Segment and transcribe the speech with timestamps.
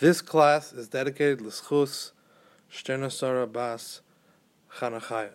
[0.00, 2.12] This class is dedicated l'schus
[2.72, 4.00] Shtenasara Bas
[4.76, 5.32] Chanachaya.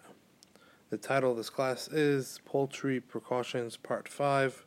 [0.90, 4.66] The title of this class is Poultry Precautions Part 5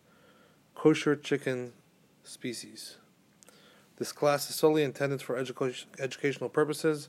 [0.75, 1.73] Kosher Chicken
[2.25, 2.99] Species.
[3.97, 7.09] This class is solely intended for education, educational purposes.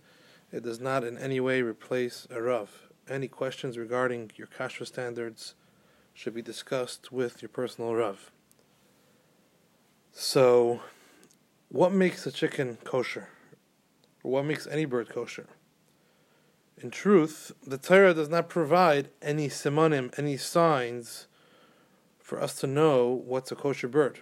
[0.54, 2.88] It does not in any way replace a Rav.
[3.10, 5.56] Any questions regarding your kashrut standards
[6.14, 8.32] should be discussed with your personal Rav.
[10.14, 10.80] So,
[11.70, 13.28] what makes a chicken kosher?
[14.24, 15.48] Or what makes any bird kosher?
[16.82, 21.28] In truth, the Torah does not provide any simonim, any signs
[22.20, 24.20] for us to know what's a kosher bird.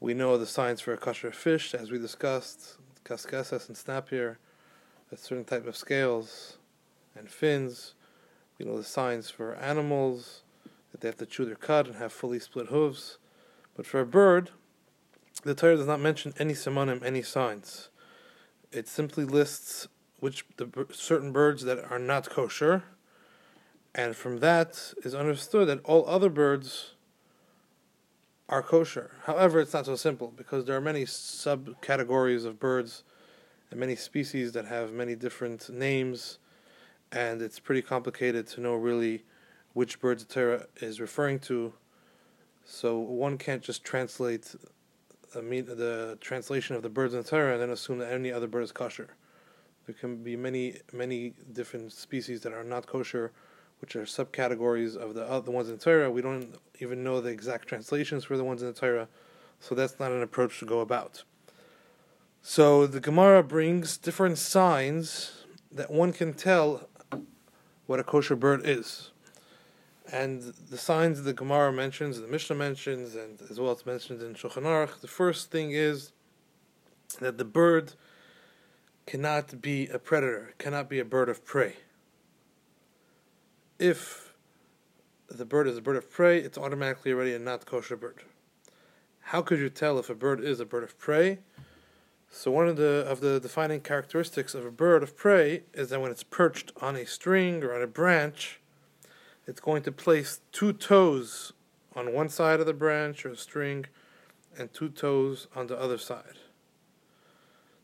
[0.00, 4.36] We know the signs for a kosher fish, as we discussed, kaskesas and snapir,
[5.10, 6.58] a certain type of scales
[7.14, 7.94] and fins.
[8.58, 10.42] We know the signs for animals,
[10.90, 13.18] that they have to chew their cud and have fully split hooves.
[13.76, 14.50] But for a bird,
[15.44, 17.90] the Torah does not mention any simonim, any signs.
[18.72, 19.88] It simply lists
[20.20, 22.82] which the certain birds that are not kosher,
[23.94, 26.94] and from that is understood that all other birds
[28.48, 29.12] are kosher.
[29.24, 33.04] However, it's not so simple because there are many subcategories of birds
[33.70, 36.38] and many species that have many different names,
[37.12, 39.24] and it's pretty complicated to know really
[39.74, 41.74] which birds the Torah is referring to.
[42.64, 44.54] So one can't just translate
[45.34, 48.62] the translation of the birds in the Torah and then assume that any other bird
[48.62, 49.08] is kosher.
[49.86, 53.32] There can be many, many different species that are not kosher,
[53.80, 56.10] which are subcategories of the the ones in the Torah.
[56.10, 59.08] We don't even know the exact translations for the ones in the Torah,
[59.60, 61.24] so that's not an approach to go about.
[62.40, 66.88] So the Gemara brings different signs that one can tell
[67.86, 69.10] what a kosher bird is.
[70.12, 74.34] And the signs the Gemara mentions, the Mishnah mentions, and as well as mentioned in
[74.34, 76.12] Shulchan Aruch, the first thing is
[77.20, 77.94] that the bird
[79.06, 81.76] cannot be a predator, cannot be a bird of prey.
[83.78, 84.34] If
[85.28, 88.22] the bird is a bird of prey, it's automatically already a not kosher bird.
[89.20, 91.38] How could you tell if a bird is a bird of prey?
[92.30, 96.00] So one of the of the defining characteristics of a bird of prey is that
[96.00, 98.60] when it's perched on a string or on a branch,
[99.46, 101.52] it's going to place two toes
[101.94, 103.86] on one side of the branch or string
[104.56, 106.38] and two toes on the other side.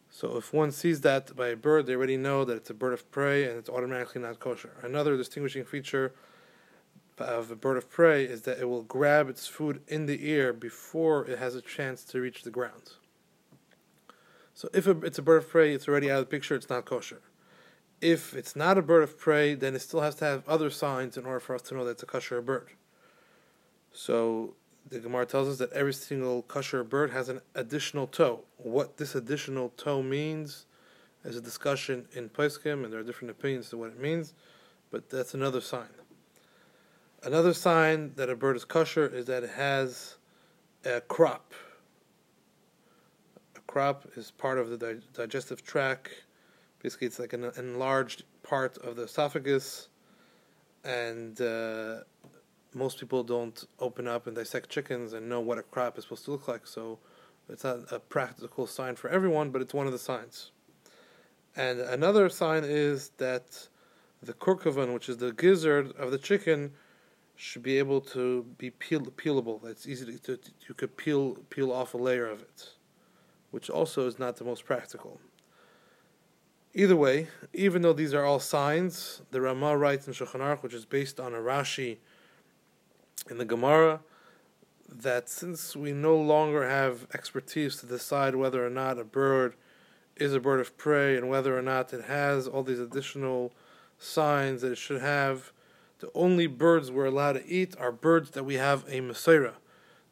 [0.09, 2.93] So if one sees that by a bird, they already know that it's a bird
[2.93, 4.72] of prey and it's automatically not kosher.
[4.82, 6.12] Another distinguishing feature
[7.19, 10.53] of a bird of prey is that it will grab its food in the air
[10.53, 12.92] before it has a chance to reach the ground.
[14.54, 16.87] So if it's a bird of prey, it's already out of the picture, it's not
[16.87, 17.21] kosher
[18.00, 21.16] if it's not a bird of prey, then it still has to have other signs
[21.16, 22.70] in order for us to know that it's a kosher bird.
[23.92, 24.54] So
[24.88, 28.40] the Gemara tells us that every single kosher bird has an additional toe.
[28.56, 30.66] What this additional toe means
[31.24, 34.32] is a discussion in Peskim, and there are different opinions to what it means,
[34.90, 35.88] but that's another sign.
[37.22, 40.16] Another sign that a bird is kosher is that it has
[40.86, 41.52] a crop.
[43.56, 46.10] A crop is part of the digestive tract
[46.82, 49.88] Basically, it's like an enlarged part of the esophagus,
[50.84, 51.96] and uh,
[52.74, 56.24] most people don't open up and dissect chickens and know what a crop is supposed
[56.24, 56.66] to look like.
[56.66, 56.98] So
[57.48, 60.52] it's not a practical sign for everyone, but it's one of the signs.
[61.56, 63.68] And another sign is that
[64.22, 66.72] the kurkuvan, which is the gizzard of the chicken,
[67.36, 69.64] should be able to be peel, peelable.
[69.64, 72.70] It's easy to, to you could peel peel off a layer of it,
[73.50, 75.20] which also is not the most practical.
[76.72, 80.75] Either way, even though these are all signs, the Rama writes in Shulchan Aruch, which
[80.75, 81.97] is based on a Rashi
[83.28, 84.00] in the Gemara,
[84.88, 89.54] that since we no longer have expertise to decide whether or not a bird
[90.14, 93.53] is a bird of prey and whether or not it has all these additional
[93.98, 95.53] signs that it should have,
[95.98, 99.54] the only birds we're allowed to eat are birds that we have a mesorah,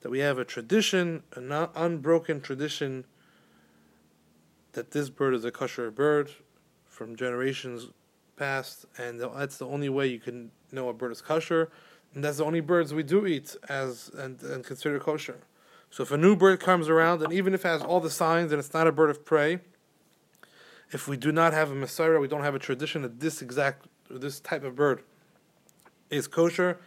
[0.01, 3.05] that we have a tradition, an unbroken tradition
[4.73, 6.31] that this bird is a kosher bird,
[6.99, 7.87] from generations
[8.37, 11.71] past, and that's the only way you can know a bird is kosher,
[12.13, 15.39] and that's the only birds we do eat as and, and consider kosher.
[15.91, 18.51] So if a new bird comes around, and even if it has all the signs
[18.51, 19.61] and it's not a bird of prey,
[20.91, 23.87] if we do not have a mesorah, we don't have a tradition that this exact
[24.11, 25.03] this type of bird
[26.11, 26.81] is kosher,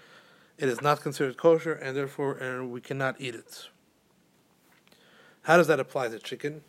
[0.58, 3.70] it is not considered kosher, and therefore and we cannot eat it.
[5.44, 6.64] How does that apply to chicken?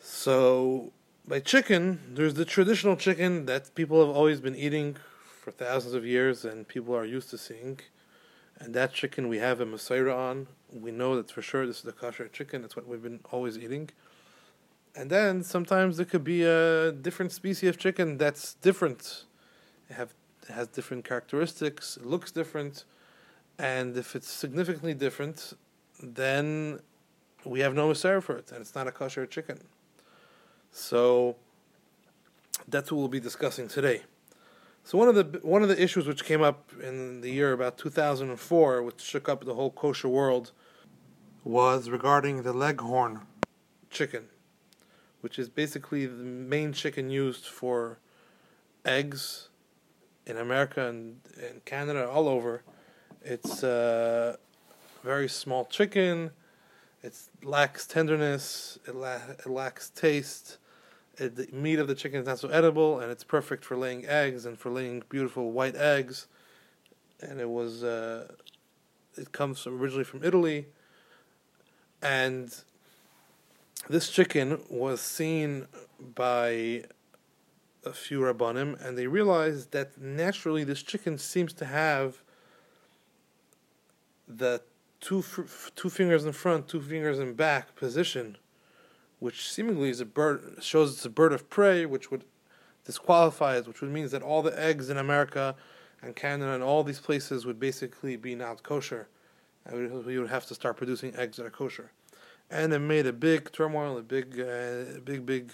[0.00, 0.92] So
[1.26, 4.96] by chicken, there's the traditional chicken that people have always been eating
[5.40, 7.80] for thousands of years and people are used to seeing.
[8.58, 10.46] And that chicken we have a mesorah on.
[10.72, 12.62] We know that for sure this is the kosher chicken.
[12.62, 13.90] That's what we've been always eating.
[14.94, 19.24] And then sometimes it could be a different species of chicken that's different.
[19.88, 22.84] It have it has different characteristics, it looks different,
[23.58, 25.52] and if it's significantly different,
[26.02, 26.80] then
[27.44, 29.60] we have no mesorah for it, and it's not a kosher chicken.
[30.72, 31.36] So
[32.66, 34.02] that's what we'll be discussing today.
[34.84, 37.78] So one of the one of the issues which came up in the year about
[37.78, 40.50] 2004, which shook up the whole kosher world,
[41.44, 43.20] was regarding the leghorn
[43.90, 44.24] chicken,
[45.20, 47.98] which is basically the main chicken used for
[48.84, 49.50] eggs
[50.26, 52.62] in America and, and Canada, all over.
[53.22, 54.38] It's a
[55.04, 56.30] very small chicken.
[57.02, 58.78] It lacks tenderness.
[58.86, 60.58] It, la- it lacks taste.
[61.22, 64.06] It, the meat of the chicken is not so edible, and it's perfect for laying
[64.06, 66.26] eggs and for laying beautiful white eggs.
[67.20, 68.32] And it was, uh,
[69.16, 70.66] it comes originally from Italy,
[72.02, 72.52] and
[73.88, 75.68] this chicken was seen
[76.14, 76.84] by
[77.84, 82.22] a few rabbanim, and they realized that naturally this chicken seems to have
[84.26, 84.62] the
[85.00, 85.24] two
[85.76, 88.36] two fingers in front, two fingers in back position,
[89.22, 92.24] which seemingly is a bird shows it's a bird of prey, which would
[92.84, 95.54] disqualify it, which would mean that all the eggs in America
[96.02, 99.06] and Canada and all these places would basically be not kosher,
[99.64, 101.92] and we would have to start producing eggs that are kosher,
[102.50, 105.52] and it made a big turmoil, a big, uh, big, big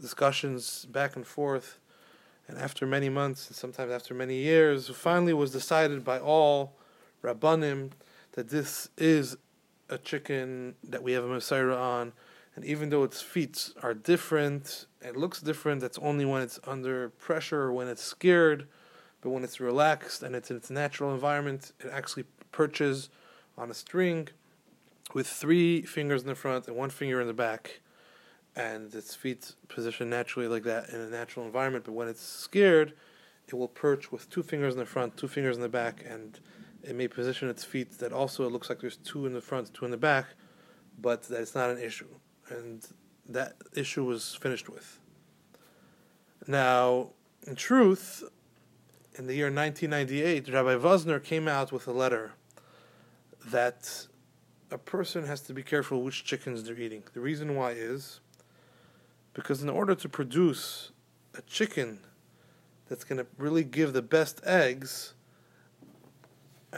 [0.00, 1.80] discussions back and forth.
[2.46, 6.76] And after many months, and sometimes after many years, finally was decided by all
[7.24, 7.90] Rabbanim
[8.32, 9.36] that this is
[9.90, 12.12] a chicken that we have a mesorah on.
[12.56, 17.10] And even though its feet are different, it looks different, that's only when it's under
[17.10, 18.66] pressure or when it's scared.
[19.20, 23.10] But when it's relaxed and it's in its natural environment, it actually perches
[23.58, 24.28] on a string
[25.12, 27.80] with three fingers in the front and one finger in the back
[28.56, 31.84] and its feet position naturally like that in a natural environment.
[31.84, 32.94] But when it's scared,
[33.48, 36.38] it will perch with two fingers in the front, two fingers in the back, and
[36.82, 39.72] it may position its feet that also it looks like there's two in the front,
[39.74, 40.26] two in the back,
[41.00, 42.08] but that it's not an issue.
[42.48, 42.86] And
[43.28, 44.98] that issue was finished with.
[46.46, 47.10] Now,
[47.46, 48.24] in truth,
[49.16, 52.32] in the year 1998, Rabbi Vosner came out with a letter
[53.46, 54.06] that
[54.70, 57.02] a person has to be careful which chickens they're eating.
[57.12, 58.20] The reason why is
[59.32, 60.90] because in order to produce
[61.34, 62.00] a chicken
[62.88, 65.14] that's going to really give the best eggs,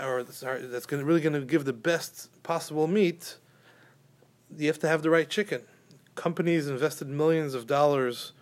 [0.01, 3.37] or sorry, that's to really going to give the best possible meat,
[4.57, 5.63] you have to have the right chicken.
[6.15, 8.33] Companies invested millions of dollars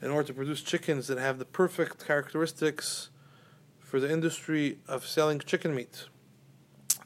[0.00, 3.10] in order to produce chickens that have the perfect characteristics
[3.78, 6.06] for the industry of selling chicken meat.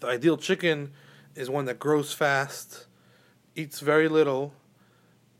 [0.00, 0.92] The ideal chicken
[1.34, 2.86] is one that grows fast,
[3.54, 4.54] eats very little,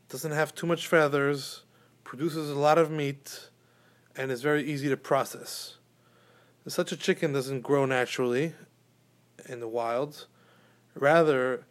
[0.09, 1.63] doesn't have too much feathers,
[2.03, 3.49] produces a lot of meat,
[4.15, 5.77] and is very easy to process.
[6.67, 8.53] Such a chicken doesn't grow naturally
[9.47, 10.27] in the wild.
[10.95, 11.65] Rather,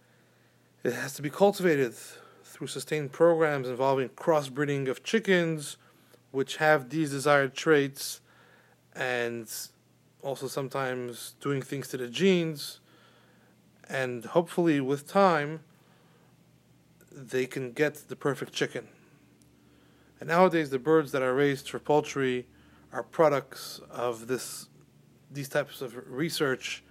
[0.82, 1.94] it has to be cultivated
[2.44, 5.76] through sustained programs involving crossbreeding of chickens
[6.30, 8.20] which have these desired traits
[8.94, 9.52] and
[10.22, 12.80] also sometimes doing things to the genes
[13.88, 15.60] and hopefully with time
[17.12, 18.88] they can get the perfect chicken.
[20.20, 22.46] And nowadays, the birds that are raised for poultry
[22.92, 24.68] are products of this,
[25.30, 26.82] these types of research,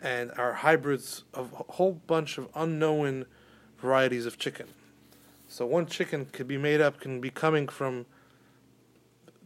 [0.00, 3.26] and are hybrids of a whole bunch of unknown
[3.78, 4.66] varieties of chicken.
[5.48, 8.06] So one chicken could be made up, can be coming from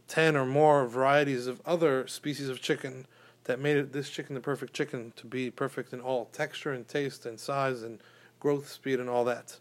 [0.07, 3.07] ten or more varieties of other species of chicken
[3.45, 6.87] that made it, this chicken the perfect chicken to be perfect in all texture and
[6.87, 7.99] taste and size and
[8.39, 9.57] growth speed and all that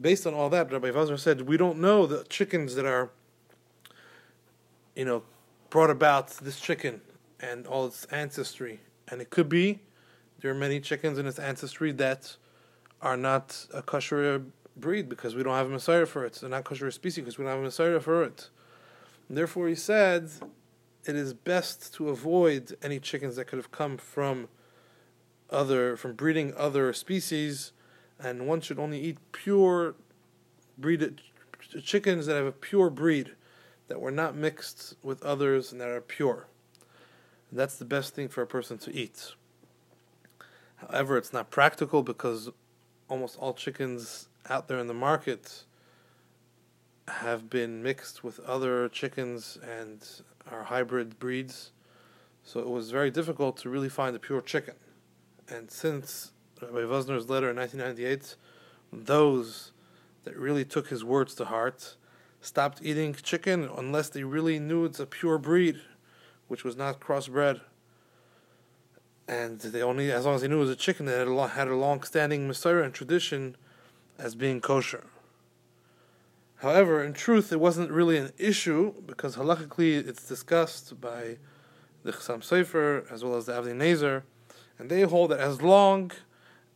[0.00, 3.10] based on all that, Rabbi Vosner said, we don't know the chickens that are,
[4.94, 5.22] you know,
[5.70, 7.00] brought about this chicken
[7.40, 8.80] and all its ancestry.
[9.08, 9.80] And it could be
[10.40, 12.36] there are many chickens in its ancestry that
[13.02, 14.42] are not a kosher
[14.76, 16.34] breed because we don't have a mesorah for it.
[16.34, 18.50] They're not kosher species because we don't have a mesorah for it.
[19.28, 20.30] And therefore, he said
[21.04, 24.48] it is best to avoid any chickens that could have come from
[25.50, 27.72] other from breeding other species
[28.20, 29.94] and one should only eat pure
[30.76, 31.20] breed
[31.82, 33.30] chickens that have a pure breed
[33.88, 36.46] that were not mixed with others and that are pure.
[37.50, 39.32] And that's the best thing for a person to eat.
[40.76, 42.50] However, it's not practical because
[43.08, 45.64] almost all chickens out there in the market
[47.08, 50.06] have been mixed with other chickens and
[50.50, 51.72] are hybrid breeds.
[52.42, 54.74] So it was very difficult to really find a pure chicken.
[55.48, 58.36] And since Rabbi Vosner's letter in 1998,
[58.92, 59.72] those
[60.24, 61.96] that really took his words to heart
[62.40, 65.80] stopped eating chicken unless they really knew it's a pure breed,
[66.48, 67.60] which was not crossbred.
[69.28, 71.48] And they only, as long as they knew it was a chicken, that had a,
[71.48, 73.56] had a long-standing mesorah and tradition
[74.18, 75.04] as being kosher.
[76.56, 81.36] However, in truth, it wasn't really an issue because halakhically it's discussed by
[82.02, 84.22] the Chassam Sofer as well as the Avnei Nezer,
[84.78, 86.10] and they hold that as long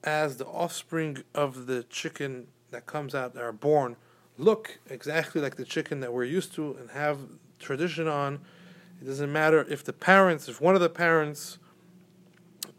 [0.05, 3.97] as the offspring of the chicken that comes out that are born
[4.39, 7.19] look exactly like the chicken that we're used to and have
[7.59, 8.41] tradition on.
[9.03, 11.59] It doesn't matter if the parents, if one of the parents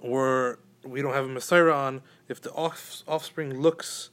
[0.01, 4.09] were, we don't have a mesorah on, if the off, offspring looks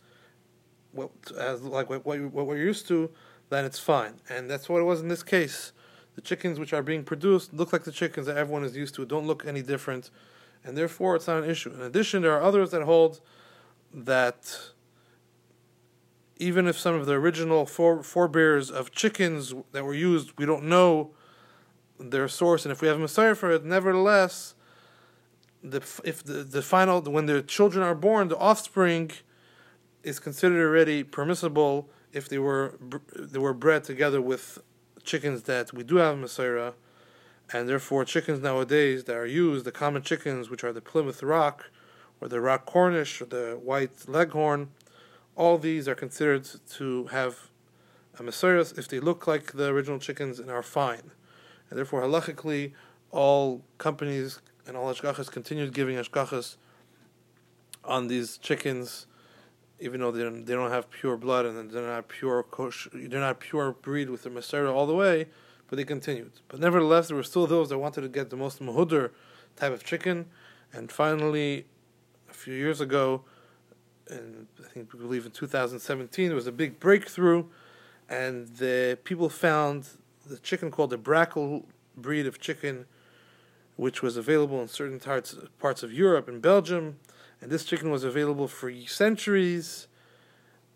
[0.91, 3.13] what, as like what, what, we're used to,
[3.49, 4.15] then it's fine.
[4.29, 5.71] And that's what it was in this case.
[6.17, 9.05] The chickens which are being produced look like the chickens that everyone is used to,
[9.05, 10.11] don't look any different,
[10.65, 11.73] and therefore it's not an issue.
[11.73, 13.21] In addition, there are others that hold
[13.95, 14.73] that
[16.39, 20.65] even if some of the original fore, forebears of chickens that were used, we don't
[20.65, 21.13] know
[22.01, 24.55] their source, and if we have a mesorah for it, nevertheless,
[25.63, 29.11] the if the, the final when the children are born, the offspring
[30.03, 32.79] is considered already permissible if they were
[33.15, 34.59] they were bred together with
[35.05, 36.73] chickens that we do have mesorah,
[37.53, 41.71] and therefore chickens nowadays that are used, the common chickens which are the Plymouth Rock,
[42.21, 44.69] or the Rock Cornish, or the White Leghorn
[45.41, 47.51] all these are considered to have
[48.19, 51.13] a mesorah if they look like the original chickens and are fine.
[51.71, 52.73] And therefore, halachically,
[53.11, 56.57] all companies and all ashgachas continued giving ashgachas
[57.85, 59.07] on these chickens,
[59.79, 63.21] even though they don't, they don't have pure blood and they're not pure kosher, they're
[63.21, 65.27] not pure breed with the mesorah all the way,
[65.69, 66.33] but they continued.
[66.49, 69.11] But nevertheless, there were still those that wanted to get the most mahudr
[69.57, 70.27] type of chicken,
[70.73, 71.67] and finally,
[72.29, 73.25] a few years ago,
[74.09, 77.45] and I think we believe in 2017 there was a big breakthrough,
[78.09, 79.89] and the people found
[80.31, 81.65] the chicken called the Brakel
[81.97, 82.87] breed of chicken,
[83.77, 86.99] which was available in certain parts parts of Europe and Belgium,
[87.41, 89.87] and this chicken was available for centuries.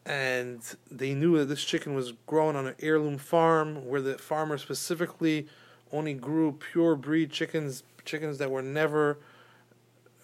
[0.06, 4.58] And they knew that this chicken was grown on an heirloom farm where the farmer
[4.58, 5.48] specifically
[5.92, 9.16] only grew pure breed chickens, chickens that were never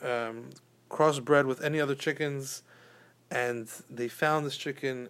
[0.03, 0.51] um,
[0.91, 2.63] crossbred with any other chickens
[3.31, 5.09] and they found this chicken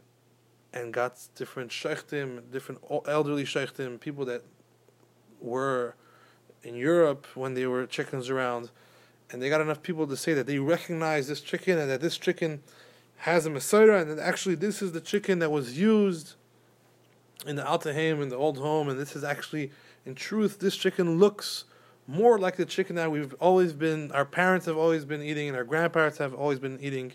[0.72, 4.42] and got different shechtim, different elderly shechtim, people that
[5.40, 5.94] were
[6.62, 8.70] in Europe when they were chickens around,
[9.30, 12.18] and they got enough people to say that they recognize this chicken and that this
[12.18, 12.62] chicken
[13.18, 16.34] has a mesorah, and that actually this is the chicken that was used
[17.46, 19.70] in the Altaheim, in the old home, and this is actually,
[20.04, 21.64] in truth, this chicken looks
[22.06, 25.56] more like the chicken that we've always been, our parents have always been eating, and
[25.56, 27.12] our grandparents have always been eating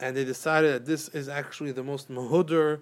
[0.00, 2.80] and they decided that this is actually the most mahudr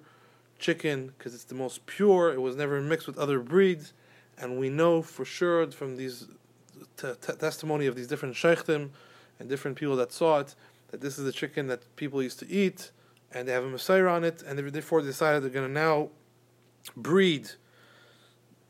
[0.59, 2.33] chicken because it's the most pure.
[2.33, 3.93] It was never mixed with other breeds,
[4.39, 6.29] and we know for sure from these
[6.97, 8.91] t- t- testimony of these different sheikhtim
[9.39, 10.55] and different people that saw it
[10.91, 12.91] that this is the chicken that people used to eat,
[13.33, 16.09] and they have a mesorah on it, and they therefore decided they're going to now
[16.97, 17.51] breed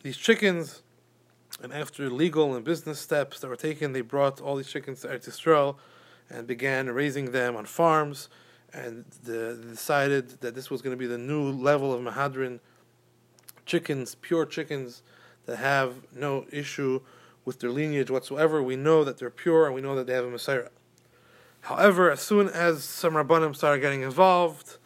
[0.03, 0.83] these chickens.
[1.63, 5.09] And after legal and business steps that were taken, they brought all these chickens to
[5.09, 5.77] Eretz Yisrael
[6.31, 8.29] and began raising them on farms
[8.73, 12.61] and the, decided that this was going to be the new level of Mahadrin
[13.67, 15.03] chickens, pure chickens
[15.47, 17.01] that have no issue
[17.45, 18.63] with their lineage whatsoever.
[18.63, 20.69] We know that they're pure and we know that they have a mesorah.
[21.63, 24.79] However, as soon as some Rabbanim started getting involved,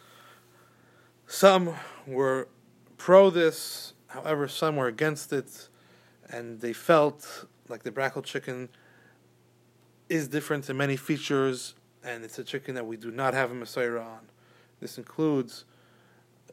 [1.27, 1.73] some
[2.05, 2.47] were
[2.97, 5.69] pro this, however, some were against it,
[6.29, 8.69] and they felt like the Brakel chicken
[10.09, 13.55] is different in many features, and it's a chicken that we do not have a
[13.55, 14.29] mesorah on.
[14.79, 15.65] This includes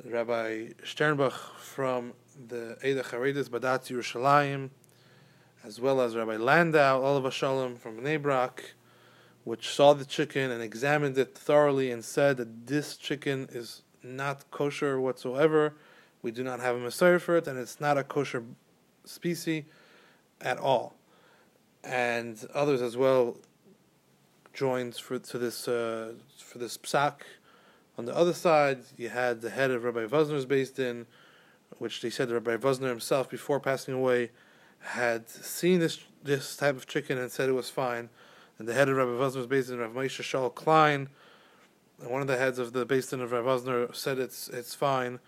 [0.05, 2.15] Rabbi Sternbuch from
[2.49, 4.71] the Eda Charedis Badat Yerushalayim,
[5.65, 8.75] as well as Rabbi Landau, Oliver Shalom from Bnei Brak,
[9.45, 14.51] which saw the chicken and examined it thoroughly and said that this chicken is not
[14.51, 15.75] kosher whatsoever.
[16.23, 18.45] We do not have a mesorah for it, and it's not a kosher
[19.05, 19.65] species
[20.41, 20.97] at all
[21.85, 23.37] and others as well
[24.53, 27.23] joined for to this uh, for this psak.
[27.99, 31.07] On the other side, you had the head of Rabbi Vosner's beis din,
[31.79, 34.31] which they said Rabbi Vosner himself, before passing away,
[34.81, 38.09] had seen this this type of chicken and said it was fine.
[38.59, 41.09] And the head of Rabbi Vosner's beis din, Rabbi Moshe Shaul Klein,
[41.99, 45.19] one of the heads of the beis din of Rabbi Vosner, said it's it's fine,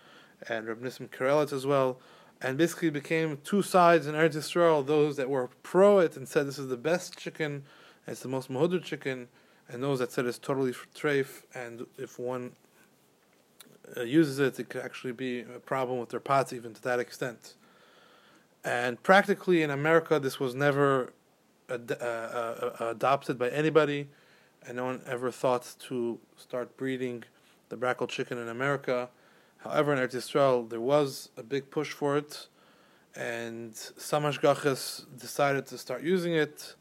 [0.47, 1.99] and Rabbi Nissim Karelitz as well
[2.41, 6.47] and basically became two sides in Eretz Yisrael, those that were pro it and said
[6.47, 7.63] this is the best chicken,
[8.07, 9.27] it's the most mahudr chicken,
[9.67, 12.51] and those that said it's totally treif, and if one
[13.97, 16.99] uh, uses it, it could actually be a problem with their pots, even to that
[16.99, 17.55] extent.
[18.63, 21.13] And practically in America, this was never
[21.69, 24.09] ad- uh, uh, adopted by anybody,
[24.67, 27.23] and no one ever thought to start breeding
[27.69, 29.09] the Brakel chicken in America.
[29.65, 32.49] However, in Eretz Yisrael, there was a big push for it,
[33.15, 36.75] and some Hashgachas decided to start using it,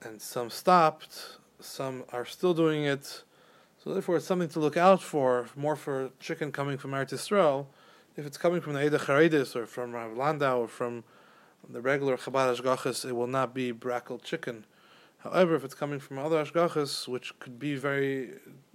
[0.00, 3.24] and some stopped, some are still doing it.
[3.84, 7.66] So therefore, it's something to look out for, more for chicken coming from Eretz Yisrael.
[8.16, 11.04] If it's coming from the Eda Charedis or from Rav Landau or from
[11.68, 14.64] the regular Chabad Hashgachas, it will not be Brakel chicken.
[15.18, 18.30] However, if it's coming from other Hashgachas, which could be very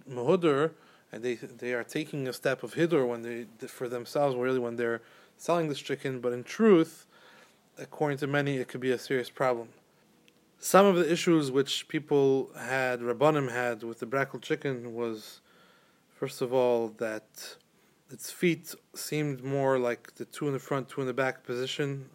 [0.07, 0.73] muhudur,
[1.15, 4.75] and they they are taking a step of hidur when they for themselves, really when
[4.75, 5.01] they're
[5.37, 7.07] selling this chicken, but in truth,
[7.77, 9.69] according to many, it could be a serious problem.
[10.59, 15.39] Some of the issues which people had, Rabbanim had with the Brakel chicken was,
[16.13, 17.55] first of all, that
[18.09, 22.09] its feet seemed more like the two in the front, two in the back position.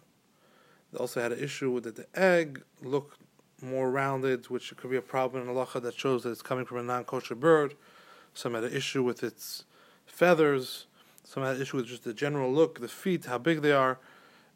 [0.91, 3.19] They also had an issue with that the egg looked
[3.63, 6.77] more rounded, which could be a problem in halacha that shows that it's coming from
[6.77, 7.75] a non-kosher bird.
[8.33, 9.65] Some had an issue with its
[10.05, 10.85] feathers.
[11.23, 13.99] Some had an issue with just the general look, the feet, how big they are,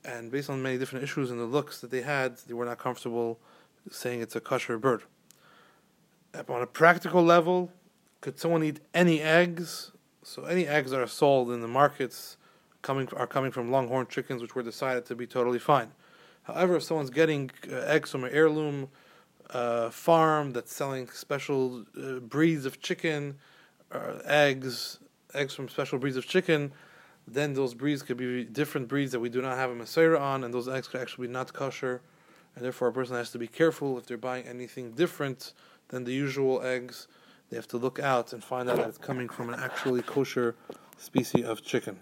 [0.03, 2.77] and based on many different issues and the looks that they had, they were not
[2.77, 3.39] comfortable
[3.89, 5.03] saying it's a kosher bird.
[6.49, 7.71] On a practical level,
[8.21, 9.91] could someone eat any eggs?
[10.23, 12.37] So any eggs that are sold in the markets
[12.81, 15.91] coming are coming from leghorn chickens, which were decided to be totally fine.
[16.43, 18.89] However, if someone's getting uh, eggs from an heirloom
[19.49, 23.37] uh, farm that's selling special uh, breeds of chicken,
[23.91, 24.99] uh, eggs,
[25.33, 26.71] eggs from special breeds of chicken,
[27.27, 30.43] then those breeds could be different breeds that we do not have a mesorah on,
[30.43, 32.01] and those eggs could actually be not kosher,
[32.55, 35.53] and therefore a person has to be careful if they're buying anything different
[35.89, 37.07] than the usual eggs.
[37.49, 40.55] They have to look out and find out that it's coming from an actually kosher
[40.97, 41.99] species of chicken.